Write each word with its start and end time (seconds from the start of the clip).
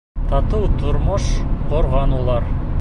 Татыу 0.29 0.65
тормош 0.79 1.29
ҡорған 1.71 2.19
улар. 2.23 2.53